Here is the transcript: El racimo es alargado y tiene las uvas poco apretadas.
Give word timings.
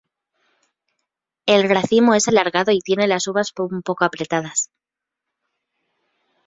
El 1.45 1.69
racimo 1.69 2.15
es 2.15 2.27
alargado 2.27 2.71
y 2.71 2.79
tiene 2.79 3.07
las 3.07 3.27
uvas 3.27 3.51
poco 3.53 4.03
apretadas. 4.03 4.71